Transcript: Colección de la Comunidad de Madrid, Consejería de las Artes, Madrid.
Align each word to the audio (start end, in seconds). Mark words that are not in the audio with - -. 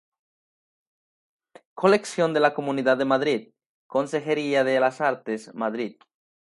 Colección 1.75 2.33
de 2.33 2.39
la 2.39 2.55
Comunidad 2.55 2.97
de 2.97 3.05
Madrid, 3.05 3.53
Consejería 3.85 4.63
de 4.63 4.79
las 4.79 4.99
Artes, 4.99 5.53
Madrid. 5.53 5.97